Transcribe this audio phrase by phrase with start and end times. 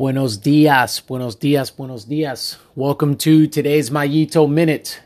[0.00, 2.56] Buenos dias, buenos dias, buenos dias.
[2.74, 5.02] Welcome to today's Mayito Minute.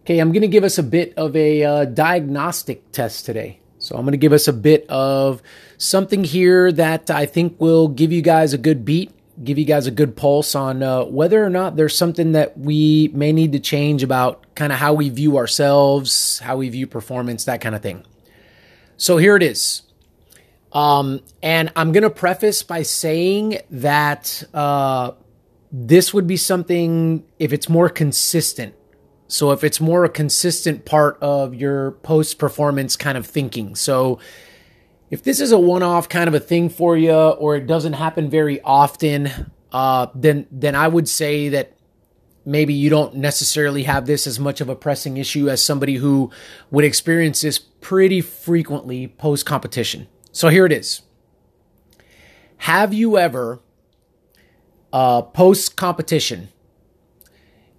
[0.00, 3.60] Okay, I'm going to give us a bit of a uh, diagnostic test today.
[3.78, 5.40] So I'm going to give us a bit of
[5.78, 9.12] something here that I think will give you guys a good beat,
[9.44, 13.12] give you guys a good pulse on uh, whether or not there's something that we
[13.14, 17.44] may need to change about kind of how we view ourselves, how we view performance,
[17.44, 18.04] that kind of thing.
[18.96, 19.82] So here it is.
[20.76, 25.12] Um, and I'm going to preface by saying that uh,
[25.72, 28.74] this would be something, if it's more consistent,
[29.26, 33.74] so if it's more a consistent part of your post performance kind of thinking.
[33.74, 34.18] So
[35.10, 37.94] if this is a one off kind of a thing for you or it doesn't
[37.94, 41.72] happen very often, uh, then then I would say that
[42.44, 46.30] maybe you don't necessarily have this as much of a pressing issue as somebody who
[46.70, 50.06] would experience this pretty frequently post competition.
[50.36, 51.00] So here it is.
[52.58, 53.60] Have you ever,
[54.92, 56.50] uh, post competition,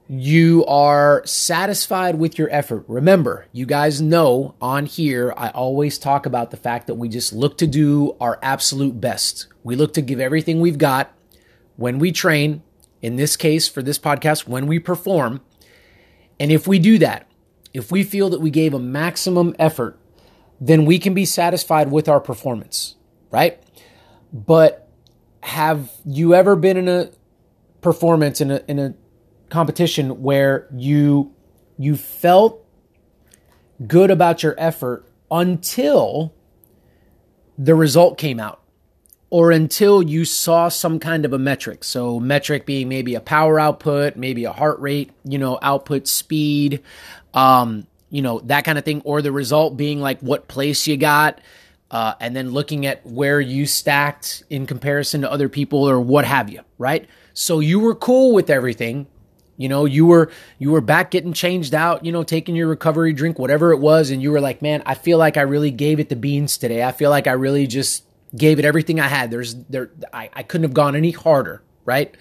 [0.07, 2.83] you are satisfied with your effort?
[2.87, 7.31] Remember, you guys know on here, I always talk about the fact that we just
[7.31, 9.45] look to do our absolute best.
[9.63, 11.13] We look to give everything we've got
[11.75, 12.63] when we train,
[13.03, 15.41] in this case, for this podcast, when we perform.
[16.39, 17.29] And if we do that,
[17.71, 19.99] if we feel that we gave a maximum effort,
[20.59, 22.95] then we can be satisfied with our performance,
[23.31, 23.61] right?
[24.33, 24.89] But
[25.41, 27.09] have you ever been in a
[27.81, 28.93] performance in a in a
[29.49, 31.33] competition where you
[31.77, 32.65] you felt
[33.85, 36.33] good about your effort until
[37.57, 38.61] the result came out
[39.29, 41.83] or until you saw some kind of a metric.
[41.83, 46.81] So metric being maybe a power output, maybe a heart rate, you know, output speed,
[47.33, 50.97] um, you know, that kind of thing, or the result being like what place you
[50.97, 51.39] got,
[51.91, 56.25] uh, and then looking at where you stacked in comparison to other people or what
[56.25, 57.07] have you, right?
[57.33, 59.07] So you were cool with everything.
[59.57, 63.11] You know, you were you were back getting changed out, you know, taking your recovery
[63.13, 65.99] drink, whatever it was, and you were like, man, I feel like I really gave
[65.99, 66.83] it the beans today.
[66.83, 68.03] I feel like I really just
[68.35, 69.31] gave it everything I had.
[69.31, 72.15] There's there I, I couldn't have gone any harder, right?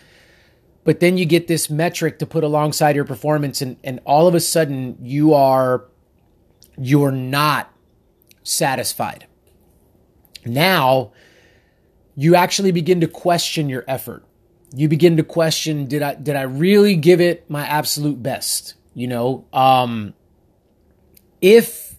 [0.87, 4.37] But then you get this metric to put alongside your performance, and, and all of
[4.37, 5.85] a sudden you are
[6.79, 7.73] you're not
[8.45, 9.27] satisfied.
[10.45, 11.13] Now
[12.15, 14.25] you actually begin to question your effort.
[14.75, 18.75] You begin to question, did I did I really give it my absolute best?
[18.95, 20.15] You know, um,
[21.41, 21.97] if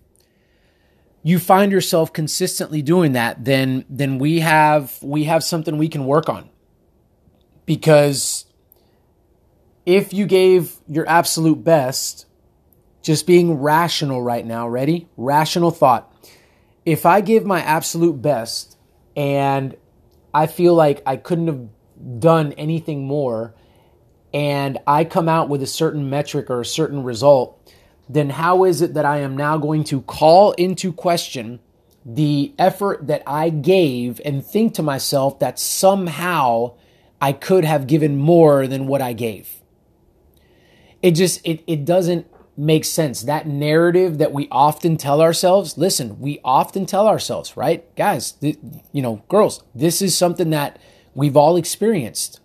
[1.23, 6.05] you find yourself consistently doing that, then then we have we have something we can
[6.05, 6.49] work on.
[7.65, 8.46] Because
[9.87, 12.25] if you gave your absolute best,
[13.01, 15.07] just being rational right now, ready?
[15.15, 16.13] Rational thought.
[16.85, 18.77] If I give my absolute best
[19.15, 19.77] and
[20.33, 23.55] I feel like I couldn't have done anything more,
[24.33, 27.73] and I come out with a certain metric or a certain result,
[28.09, 31.61] then how is it that I am now going to call into question
[32.05, 36.75] the effort that I gave and think to myself that somehow
[37.21, 39.56] I could have given more than what I gave?
[41.07, 43.21] It just it it doesn't make sense.
[43.21, 47.95] That narrative that we often tell ourselves, listen, we often tell ourselves, right?
[47.95, 48.57] Guys, th-
[48.91, 50.79] you know, girls, this is something that
[51.15, 52.41] we've all experienced.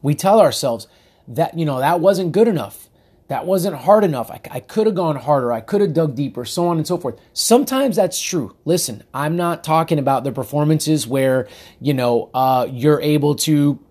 [0.00, 0.86] We tell ourselves
[1.26, 2.88] that, you know, that wasn't good enough.
[3.26, 4.30] That wasn't hard enough.
[4.30, 5.50] I, I could have gone harder.
[5.50, 7.18] I could have dug deeper, so on and so forth.
[7.32, 8.54] Sometimes that's true.
[8.64, 11.48] Listen, I'm not talking about the performances where,
[11.80, 13.83] you know, uh, you're able to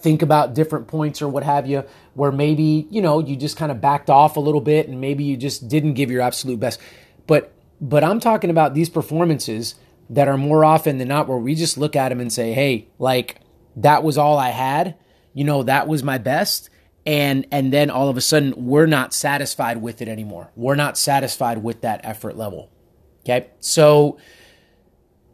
[0.00, 1.84] think about different points or what have you,
[2.14, 5.24] where maybe, you know, you just kind of backed off a little bit and maybe
[5.24, 6.80] you just didn't give your absolute best.
[7.26, 9.74] But but I'm talking about these performances
[10.08, 12.88] that are more often than not where we just look at them and say, "Hey,
[12.98, 13.40] like
[13.76, 14.96] that was all I had.
[15.34, 16.70] You know, that was my best."
[17.04, 20.50] And and then all of a sudden we're not satisfied with it anymore.
[20.56, 22.70] We're not satisfied with that effort level.
[23.24, 23.48] Okay?
[23.60, 24.18] So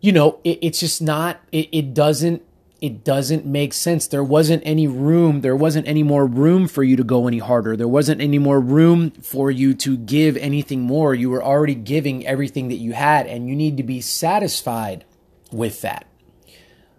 [0.02, 2.42] you know, it, it's just not it, it doesn't
[2.82, 4.08] it doesn't make sense.
[4.08, 7.76] There wasn't any room, there wasn't any more room for you to go any harder.
[7.76, 11.14] There wasn't any more room for you to give anything more.
[11.14, 15.04] You were already giving everything that you had, and you need to be satisfied
[15.52, 16.08] with that.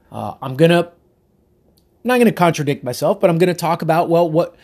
[0.10, 0.94] Uh, I'm gonna,
[2.06, 4.56] not gonna contradict myself, but I'm gonna talk about well, what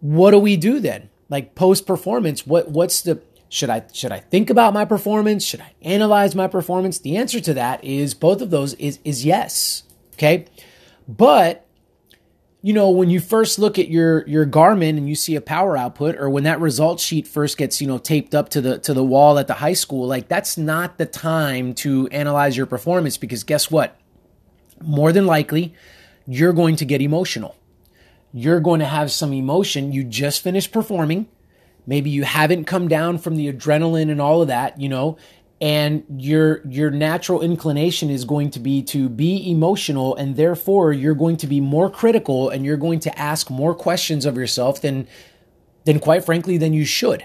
[0.00, 1.10] what do we do then?
[1.28, 3.20] Like post performance, what what's the
[3.50, 5.44] should I should I think about my performance?
[5.44, 6.98] Should I analyze my performance?
[6.98, 9.82] The answer to that is both of those is is yes.
[10.16, 10.46] Okay.
[11.06, 11.66] But
[12.62, 15.76] you know, when you first look at your your Garmin and you see a power
[15.76, 18.92] output, or when that result sheet first gets you know taped up to the to
[18.92, 23.18] the wall at the high school, like that's not the time to analyze your performance
[23.18, 23.96] because guess what?
[24.82, 25.74] More than likely,
[26.26, 27.56] you're going to get emotional.
[28.32, 29.92] You're going to have some emotion.
[29.92, 31.28] You just finished performing.
[31.86, 35.16] Maybe you haven't come down from the adrenaline and all of that, you know,
[35.60, 41.14] and your your natural inclination is going to be to be emotional and therefore you're
[41.14, 45.08] going to be more critical and you're going to ask more questions of yourself than
[45.84, 47.24] than quite frankly than you should.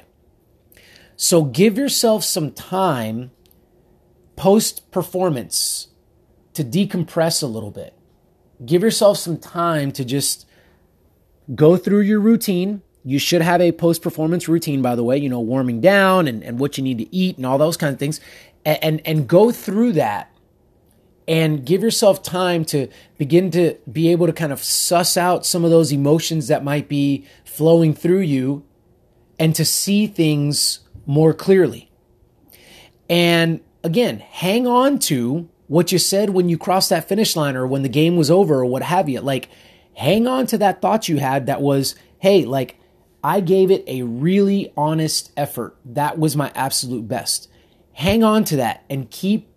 [1.17, 3.31] So give yourself some time
[4.35, 5.89] post performance
[6.53, 7.93] to decompress a little bit.
[8.65, 10.47] Give yourself some time to just
[11.53, 12.81] go through your routine.
[13.03, 16.43] You should have a post performance routine, by the way, you know, warming down and,
[16.43, 18.21] and what you need to eat and all those kinds of things.
[18.63, 20.31] And, and, and go through that
[21.27, 22.87] and give yourself time to
[23.17, 26.87] begin to be able to kind of suss out some of those emotions that might
[26.87, 28.63] be flowing through you
[29.39, 31.89] and to see things more clearly.
[33.09, 37.65] And again, hang on to what you said when you crossed that finish line or
[37.65, 39.21] when the game was over or what have you.
[39.21, 39.49] Like,
[39.93, 42.77] hang on to that thought you had that was, hey, like,
[43.23, 45.77] I gave it a really honest effort.
[45.85, 47.49] That was my absolute best.
[47.93, 49.47] Hang on to that and keep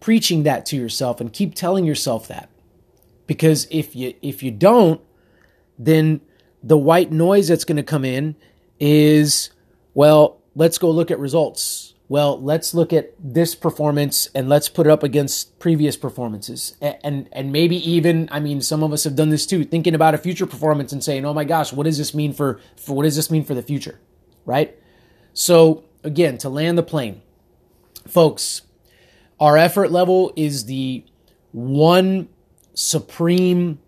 [0.00, 2.50] preaching that to yourself and keep telling yourself that.
[3.26, 5.00] Because if you if you don't,
[5.78, 6.20] then
[6.62, 8.36] the white noise that's going to come in
[8.78, 9.50] is
[9.94, 14.86] well, let's go look at results well, let's look at this performance and let's put
[14.86, 16.76] it up against previous performances.
[16.80, 19.94] And, and, and maybe even, I mean, some of us have done this too, thinking
[19.94, 22.94] about a future performance and saying, "Oh my gosh, what does this mean for, for
[22.94, 24.00] what does this mean for the future?"
[24.44, 24.78] Right?
[25.32, 27.22] So, again, to land the plane.
[28.06, 28.62] Folks,
[29.40, 31.04] our effort level is the
[31.52, 32.28] one
[32.74, 33.78] supreme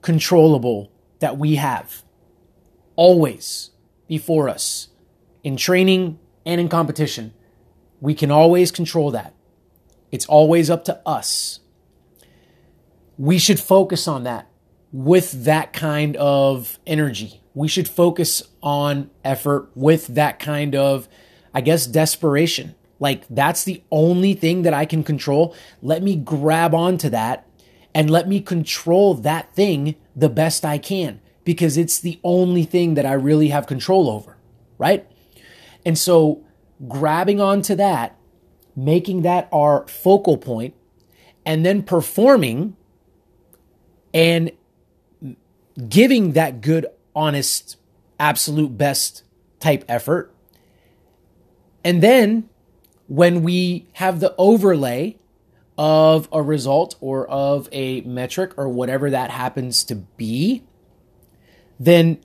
[0.00, 2.04] controllable that we have
[2.94, 3.70] always
[4.08, 4.88] before us
[5.44, 7.34] in training and in competition.
[8.00, 9.34] We can always control that.
[10.12, 11.60] It's always up to us.
[13.18, 14.48] We should focus on that
[14.92, 17.40] with that kind of energy.
[17.54, 21.08] We should focus on effort with that kind of,
[21.54, 22.74] I guess, desperation.
[22.98, 25.54] Like, that's the only thing that I can control.
[25.82, 27.46] Let me grab onto that
[27.94, 32.94] and let me control that thing the best I can because it's the only thing
[32.94, 34.36] that I really have control over,
[34.78, 35.06] right?
[35.84, 36.44] And so
[36.88, 38.16] grabbing onto that,
[38.74, 40.74] making that our focal point,
[41.44, 42.76] and then performing
[44.12, 44.50] and
[45.88, 47.76] giving that good, honest,
[48.18, 49.22] absolute best
[49.60, 50.34] type effort.
[51.84, 52.48] And then
[53.06, 55.16] when we have the overlay
[55.78, 60.64] of a result or of a metric or whatever that happens to be,
[61.78, 62.18] then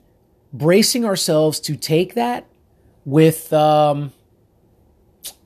[0.52, 2.46] bracing ourselves to take that
[3.04, 4.12] with um,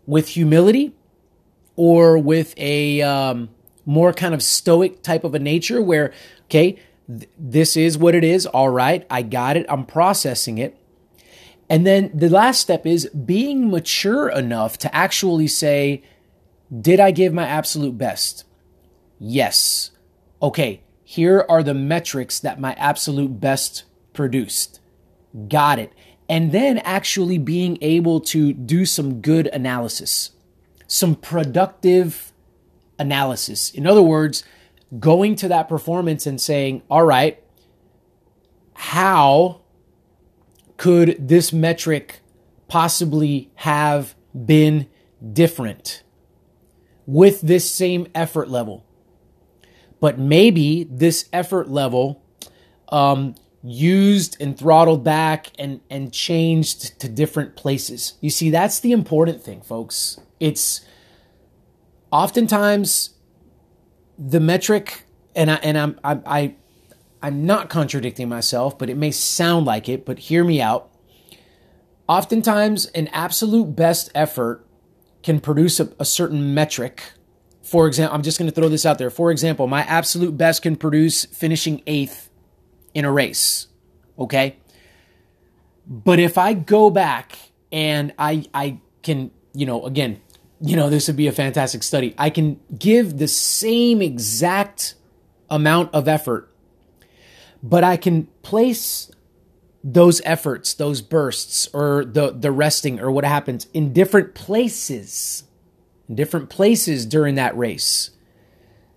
[0.06, 0.94] with humility
[1.74, 3.50] or with a um,
[3.84, 6.12] more kind of stoic type of a nature where,
[6.44, 8.46] okay, th- this is what it is.
[8.46, 9.66] All right, I got it.
[9.68, 10.76] I'm processing it.
[11.68, 16.02] And then the last step is being mature enough to actually say,
[16.80, 18.44] Did I give my absolute best?
[19.18, 19.90] Yes.
[20.40, 24.80] Okay, here are the metrics that my absolute best produced.
[25.48, 25.92] Got it
[26.28, 30.30] and then actually being able to do some good analysis,
[30.86, 32.32] some productive
[32.98, 33.70] analysis.
[33.70, 34.44] In other words,
[34.98, 37.42] going to that performance and saying, all right,
[38.74, 39.60] how
[40.76, 42.20] could this metric
[42.68, 44.86] possibly have been
[45.32, 46.02] different
[47.06, 48.84] with this same effort level?
[50.00, 52.22] But maybe this effort level
[52.90, 53.34] um,
[53.66, 58.14] used and throttled back and and changed to different places.
[58.20, 60.20] You see, that's the important thing, folks.
[60.38, 60.82] It's
[62.12, 63.10] oftentimes
[64.18, 65.04] the metric,
[65.34, 66.54] and I and I'm I, I
[67.22, 70.06] I'm not contradicting myself, but it may sound like it.
[70.06, 70.90] But hear me out.
[72.08, 74.64] Oftentimes, an absolute best effort
[75.24, 77.02] can produce a, a certain metric.
[77.62, 79.10] For example, I'm just going to throw this out there.
[79.10, 82.30] For example, my absolute best can produce finishing eighth
[82.96, 83.66] in a race.
[84.18, 84.56] Okay.
[85.86, 87.38] But if I go back
[87.70, 90.18] and I, I can, you know, again,
[90.62, 92.14] you know, this would be a fantastic study.
[92.16, 94.94] I can give the same exact
[95.50, 96.50] amount of effort,
[97.62, 99.10] but I can place
[99.84, 105.44] those efforts, those bursts, or the, the resting, or what happens in different places,
[106.12, 108.15] different places during that race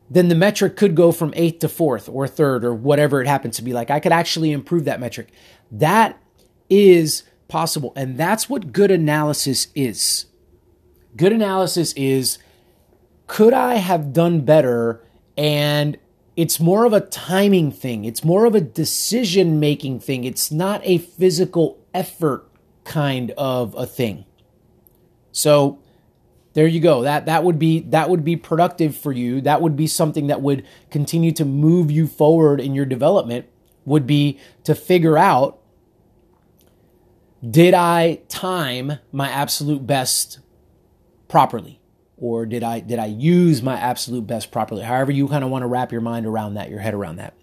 [0.10, 3.58] then the metric could go from eighth to fourth or third or whatever it happens
[3.58, 3.92] to be like.
[3.92, 5.32] I could actually improve that metric.
[5.72, 6.22] That
[6.70, 7.94] is possible.
[7.96, 10.26] And that's what good analysis is.
[11.16, 12.40] Good analysis is
[13.28, 15.04] could I have done better?
[15.38, 15.98] And
[16.36, 18.06] it's more of a timing thing.
[18.06, 20.24] It's more of a decision making thing.
[20.24, 22.50] It's not a physical effort
[22.86, 24.26] kind of a thing.
[25.32, 25.80] So
[26.54, 27.04] there you go.
[27.04, 29.42] That that would be that would be productive for you.
[29.42, 33.46] That would be something that would continue to move you forward in your development
[33.86, 35.60] would be to figure out
[37.48, 40.40] did I time my absolute best
[41.28, 41.80] properly?
[42.18, 44.84] Or did I did I use my absolute best properly?
[44.84, 47.36] However you kind of want to wrap your mind around that, your head around that.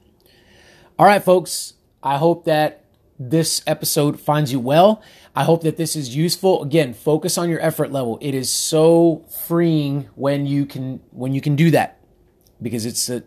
[0.99, 1.75] All right, folks.
[2.03, 2.85] I hope that
[3.19, 5.03] this episode finds you well.
[5.35, 6.63] I hope that this is useful.
[6.63, 8.19] Again, focus on your effort level.
[8.21, 12.01] It is so freeing when you can when you can do that
[12.61, 13.23] because it's a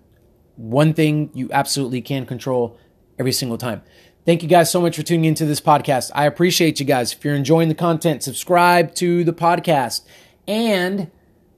[0.55, 2.77] one thing you absolutely can control
[3.17, 3.81] every single time.
[4.25, 6.11] Thank you guys so much for tuning into this podcast.
[6.13, 7.13] I appreciate you guys.
[7.13, 10.01] If you're enjoying the content, subscribe to the podcast
[10.47, 11.09] and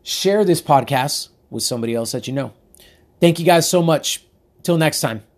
[0.03, 2.53] share this podcast with somebody else that you know.
[3.19, 4.25] Thank you guys so much.
[4.63, 5.30] Till next time.